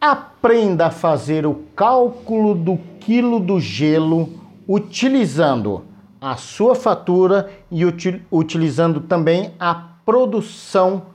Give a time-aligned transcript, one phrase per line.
[0.00, 4.28] Aprenda a fazer o cálculo do quilo do gelo
[4.68, 5.84] utilizando
[6.20, 9.74] a sua fatura e util utilizando também a
[10.04, 11.06] produção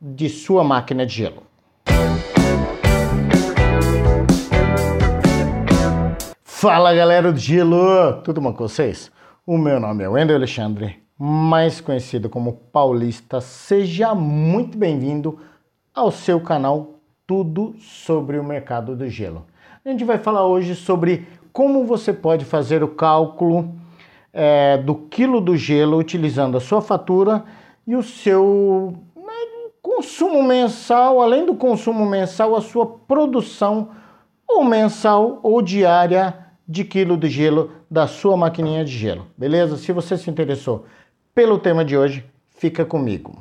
[0.00, 1.42] de sua máquina de gelo.
[6.42, 9.10] Fala galera do gelo, tudo bom com vocês?
[9.46, 13.42] O meu nome é Wendel Alexandre, mais conhecido como Paulista.
[13.42, 15.38] Seja muito bem-vindo
[15.94, 16.91] ao seu canal
[17.26, 19.46] Tudo sobre o Mercado do Gelo.
[19.84, 23.74] A gente vai falar hoje sobre como você pode fazer o cálculo
[24.32, 27.44] é, do quilo do gelo utilizando a sua fatura
[27.86, 29.32] e o seu né,
[29.80, 33.90] consumo mensal, além do consumo mensal, a sua produção
[34.48, 39.76] ou mensal ou diária de quilo de gelo da sua maquininha de gelo, beleza?
[39.76, 40.86] Se você se interessou
[41.34, 43.36] pelo tema de hoje, fica comigo.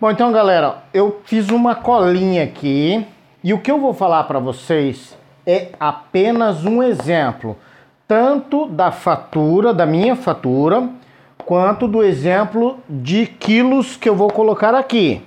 [0.00, 3.04] Bom, então galera, eu fiz uma colinha aqui
[3.48, 5.16] e o que eu vou falar para vocês
[5.46, 7.56] é apenas um exemplo,
[8.06, 10.86] tanto da fatura, da minha fatura,
[11.46, 15.22] quanto do exemplo de quilos que eu vou colocar aqui.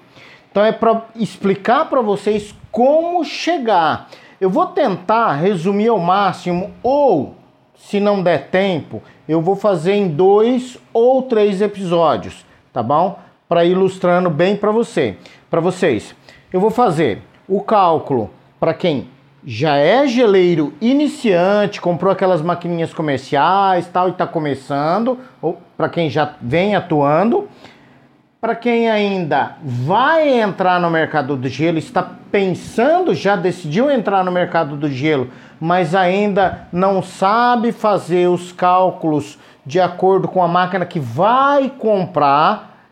[0.52, 4.08] Então é para explicar para vocês como chegar.
[4.40, 7.34] Eu vou tentar resumir ao máximo ou
[7.74, 13.18] se não der tempo, eu vou fazer em dois ou três episódios, tá bom?
[13.50, 15.18] Para ilustrando bem para você,
[15.50, 16.14] para vocês.
[16.54, 19.10] Eu vou fazer o cálculo para quem
[19.44, 26.10] já é geleiro iniciante, comprou aquelas maquininhas comerciais, tal e está começando, ou para quem
[26.10, 27.50] já vem atuando.
[28.40, 34.32] Para quem ainda vai entrar no mercado do gelo, está pensando, já decidiu entrar no
[34.32, 35.30] mercado do gelo,
[35.60, 42.88] mas ainda não sabe fazer os cálculos de acordo com a máquina que vai comprar,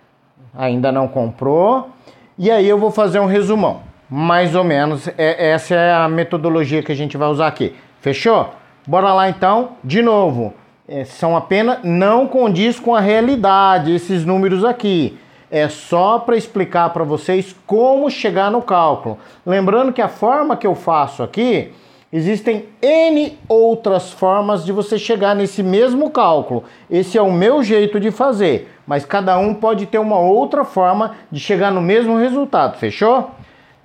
[0.54, 1.90] ainda não comprou.
[2.38, 3.89] E aí eu vou fazer um resumão.
[4.10, 7.76] Mais ou menos, é, essa é a metodologia que a gente vai usar aqui.
[8.02, 8.54] Fechou?
[8.88, 10.54] Bora lá então, de novo.
[10.88, 15.18] É, são apenas, não condiz com a realidade esses números aqui
[15.52, 19.18] é só para explicar para vocês como chegar no cálculo.
[19.46, 21.72] Lembrando que a forma que eu faço aqui,
[22.14, 26.64] existem N outras formas de você chegar nesse mesmo cálculo.
[26.90, 31.16] Esse é o meu jeito de fazer, mas cada um pode ter uma outra forma
[31.32, 33.32] de chegar no mesmo resultado, fechou?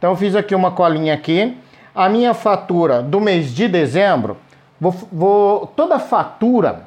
[0.04, 1.56] Então eu fiz aqui uma colinha aqui.
[1.94, 4.37] A minha fatura do mês de dezembro,
[4.78, 6.87] vou, vou toda fatura,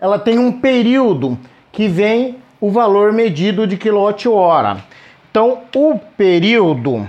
[0.00, 1.38] ela tem um período
[1.70, 4.78] que vem o valor medido de quilowatt-hora.
[5.30, 7.06] Então, o período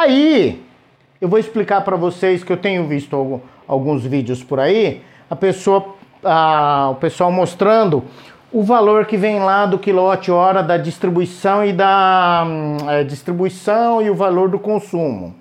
[0.00, 0.64] Aí,
[1.20, 5.94] eu vou explicar para vocês que eu tenho visto alguns vídeos por aí, a pessoa,
[6.24, 8.02] a, o pessoal mostrando
[8.50, 12.46] o valor que vem lá do quilowatt-hora da distribuição e da
[12.88, 15.34] é, distribuição e o valor do consumo.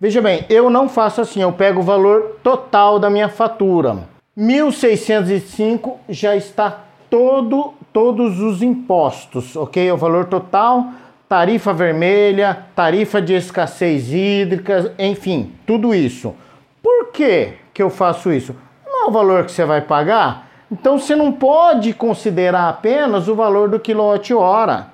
[0.00, 3.98] Veja bem, eu não faço assim, eu pego o valor total da minha fatura.
[4.36, 9.92] 1.605 já está todo todos os impostos, ok?
[9.92, 10.88] O valor total,
[11.34, 16.32] tarifa vermelha, tarifa de escassez hídrica, enfim, tudo isso.
[16.80, 18.54] Por que que eu faço isso?
[18.86, 23.34] Não é o valor que você vai pagar, então você não pode considerar apenas o
[23.34, 24.92] valor do quilowatt-hora.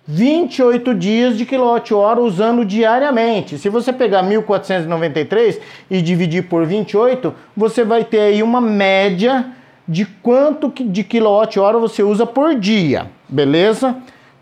[0.06, 3.58] 28 dias de quilowatt-hora usando diariamente.
[3.58, 5.60] Se você pegar 1493
[5.90, 9.46] e dividir por 28, você vai ter aí uma média
[9.88, 13.96] de quanto de quilowatt-hora você usa por dia, beleza?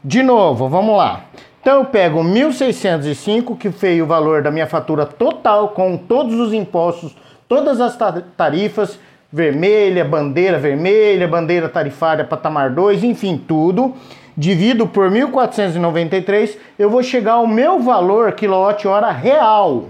[0.05, 1.25] De novo, vamos lá.
[1.63, 6.53] Então eu pego 1.605, que foi o valor da minha fatura total, com todos os
[6.53, 7.17] impostos,
[7.49, 7.97] todas as
[8.37, 8.99] tarifas,
[9.33, 13.95] vermelha, bandeira vermelha, bandeira tarifária patamar 2, enfim, tudo
[14.37, 19.85] divido por 1493, eu vou chegar ao meu valor quilowatt-hora real.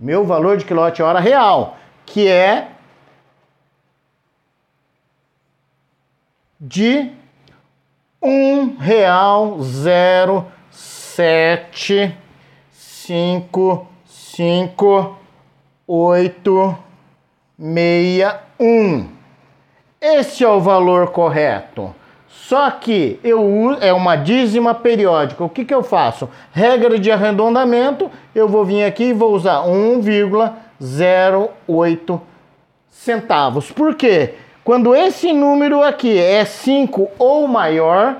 [0.00, 2.68] Meu valor de quilowatt-hora real, que é
[6.60, 7.12] de
[8.24, 12.16] um real zero sete
[12.72, 15.18] cinco cinco
[15.86, 16.74] oito
[17.58, 19.08] meia um.
[20.00, 21.94] Esse é o valor correto.
[22.26, 25.44] Só que eu é uma dízima periódica.
[25.44, 26.28] O que, que eu faço?
[26.52, 32.20] Regra de arredondamento, eu vou vir aqui e vou usar 1,08
[32.90, 33.70] centavos.
[33.70, 34.34] Por quê?
[34.64, 38.16] Quando esse número aqui é 5 ou maior,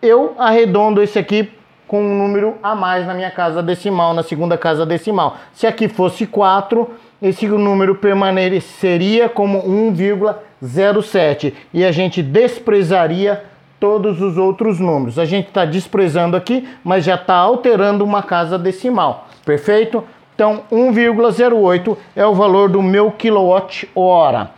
[0.00, 1.50] eu arredondo esse aqui
[1.88, 5.38] com um número a mais na minha casa decimal, na segunda casa decimal.
[5.52, 6.88] Se aqui fosse 4,
[7.20, 13.42] esse número permaneceria como 1,07 e a gente desprezaria
[13.80, 15.18] todos os outros números.
[15.18, 20.04] A gente está desprezando aqui, mas já está alterando uma casa decimal, perfeito?
[20.32, 24.52] Então, 1,08 é o valor do meu quilowatt-hora.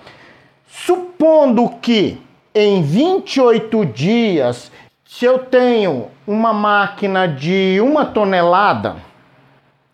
[0.71, 2.21] Supondo que
[2.55, 4.73] em 28 dias,
[5.05, 8.97] se eu tenho uma máquina de uma tonelada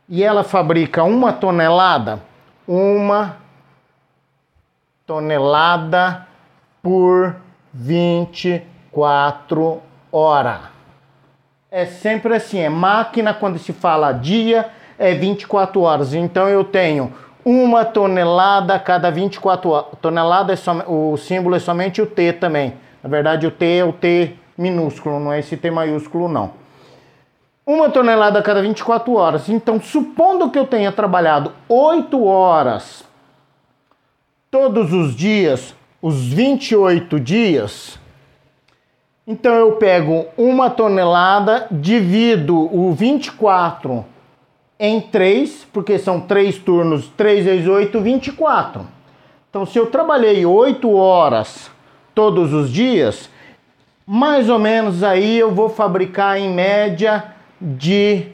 [0.09, 2.23] e ela fabrica uma tonelada,
[2.67, 3.37] uma
[5.07, 6.27] tonelada
[6.83, 7.37] por
[7.73, 10.61] 28 24 horas.
[11.71, 16.15] É sempre assim, é máquina quando se fala dia é 24 horas.
[16.15, 17.13] Então eu tenho
[17.49, 19.87] uma tonelada a cada 24 horas.
[20.03, 20.57] Tonelada é
[20.89, 22.75] o símbolo é somente o T também.
[23.01, 26.51] Na verdade o T é o T minúsculo, não é esse T maiúsculo não.
[27.65, 29.49] Uma tonelada a cada 24 horas.
[29.49, 33.05] Então, supondo que eu tenha trabalhado 8 horas
[34.51, 37.99] todos os dias, os 28 dias,
[39.25, 44.05] então eu pego uma tonelada, divido o 24
[44.79, 48.87] em 3, porque são 3 turnos, 3 vezes 8, 24.
[49.49, 51.71] Então se eu trabalhei 8 horas
[52.15, 53.31] todos os dias,
[54.07, 57.25] mais ou menos aí eu vou fabricar em média
[57.61, 58.27] de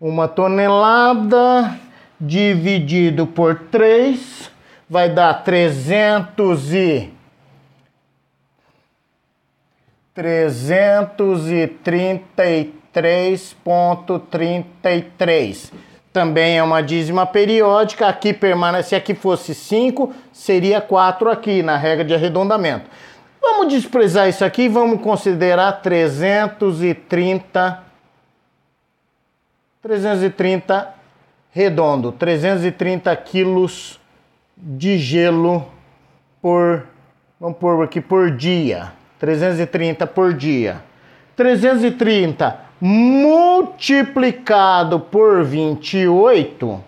[0.00, 1.78] uma tonelada
[2.20, 4.50] dividido por 3
[4.88, 7.10] vai dar 300 e
[13.00, 15.72] 333.33.
[16.12, 18.06] Também é uma dízima periódica.
[18.08, 22.88] Aqui permanece, se aqui fosse 5, seria 4 aqui na regra de arredondamento.
[23.40, 27.86] Vamos desprezar isso aqui, vamos considerar 330
[29.80, 30.94] 330
[31.50, 33.98] redondo, 330 quilos
[34.56, 35.66] de gelo
[36.42, 36.84] por,
[37.40, 38.92] vamos pôr aqui, por dia.
[39.18, 40.82] 330 por dia.
[41.36, 46.84] 330 multiplicado por 28,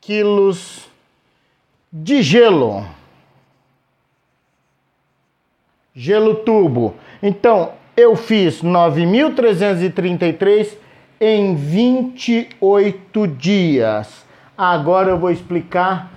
[0.00, 0.86] quilos
[1.92, 2.86] de gelo.
[5.94, 6.94] Gelo tubo.
[7.22, 10.76] Então, eu fiz 9.333
[11.20, 14.24] em 28 dias.
[14.56, 16.08] Agora eu vou explicar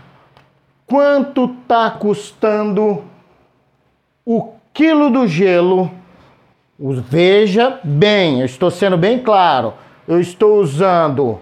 [0.86, 3.04] quanto está custando
[4.24, 5.90] o quilo do gelo.
[6.78, 9.74] Veja bem, eu estou sendo bem claro.
[10.08, 11.40] Eu estou usando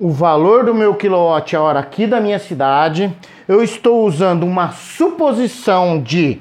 [0.00, 3.14] o valor do meu quilowatt-hora aqui da minha cidade.
[3.46, 6.40] Eu estou usando uma suposição de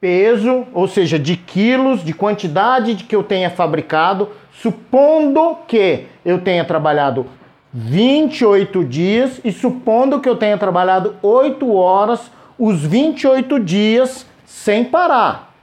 [0.00, 6.40] peso, ou seja, de quilos, de quantidade de que eu tenha fabricado, supondo que eu
[6.40, 7.26] tenha trabalhado
[7.72, 15.54] 28 dias e supondo que eu tenha trabalhado 8 horas os 28 dias sem parar.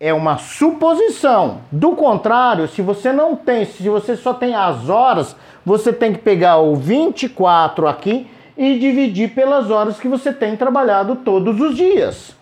[0.00, 1.62] É uma suposição.
[1.72, 5.34] Do contrário, se você não tem, se você só tem as horas,
[5.66, 11.16] você tem que pegar o 24 aqui e dividir pelas horas que você tem trabalhado
[11.16, 12.37] todos os dias.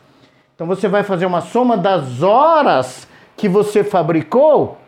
[0.57, 4.79] Então você vai fazer uma soma das horas que você fabricou,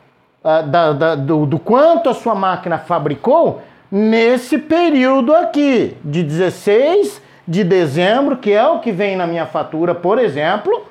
[0.42, 3.60] uh, da, da, do, do quanto a sua máquina fabricou
[3.92, 9.94] nesse período aqui, de 16 de dezembro, que é o que vem na minha fatura,
[9.94, 10.86] por exemplo,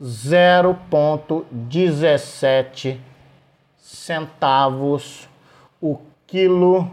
[0.00, 2.98] 0,17
[3.76, 5.28] centavos
[5.80, 5.98] o
[6.32, 6.90] quilo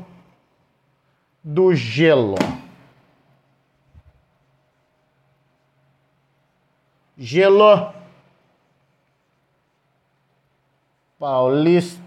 [1.41, 2.36] do gelo.
[7.17, 7.93] Gelo
[11.17, 12.03] Paulista.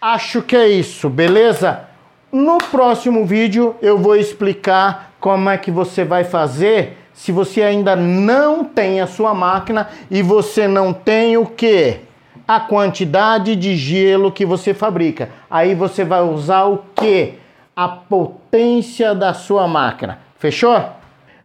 [0.00, 1.86] Acho que é isso, beleza?
[2.32, 7.94] No próximo vídeo eu vou explicar como é que você vai fazer se você ainda
[7.94, 12.08] não tem a sua máquina e você não tem o que?
[12.50, 15.28] A quantidade de gelo que você fabrica.
[15.48, 17.34] Aí você vai usar o que?
[17.76, 20.18] A potência da sua máquina.
[20.36, 20.84] Fechou?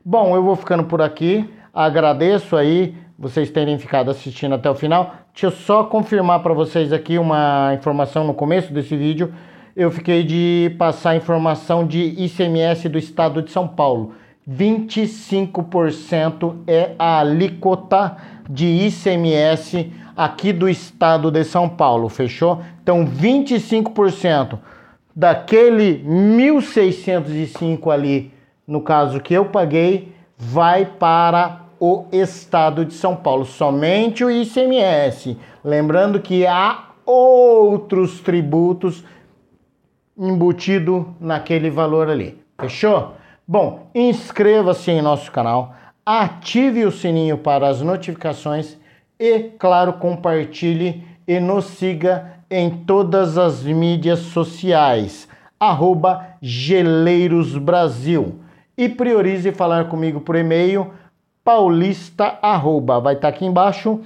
[0.03, 1.47] Bom, eu vou ficando por aqui.
[1.71, 5.13] Agradeço aí vocês terem ficado assistindo até o final.
[5.31, 9.31] Deixa eu só confirmar para vocês aqui uma informação no começo desse vídeo.
[9.75, 14.13] Eu fiquei de passar informação de ICMS do estado de São Paulo.
[14.49, 18.17] 25% é a alíquota
[18.49, 22.61] de ICMS aqui do estado de São Paulo, fechou?
[22.81, 24.59] Então 25%
[25.15, 28.31] daquele 1.605 ali,
[28.67, 35.37] no caso que eu paguei, vai para o estado de São Paulo, somente o ICMS.
[35.63, 39.03] Lembrando que há outros tributos
[40.17, 42.39] embutido naquele valor ali.
[42.59, 43.13] Fechou?
[43.47, 48.77] Bom, inscreva-se em nosso canal, ative o sininho para as notificações
[49.19, 55.27] e, claro, compartilhe e nos siga em todas as mídias sociais,
[55.59, 58.39] arroba Geleiros Brasil.
[58.77, 60.91] E priorize falar comigo por e-mail,
[61.43, 64.01] paulista, arroba, vai estar tá aqui embaixo,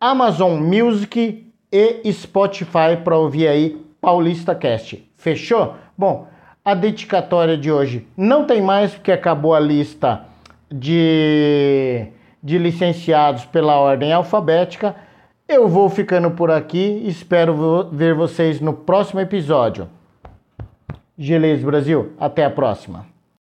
[0.00, 5.10] Amazon Music e Spotify para ouvir aí Paulista Cast.
[5.16, 5.74] Fechou?
[5.96, 6.28] Bom,
[6.64, 10.24] a dedicatória de hoje não tem mais porque acabou a lista
[10.70, 12.06] de,
[12.40, 14.94] de licenciados pela ordem alfabética.
[15.48, 19.88] Eu vou ficando por aqui, espero ver vocês no próximo episódio.
[21.18, 23.17] Geleiros Brasil, até a próxima.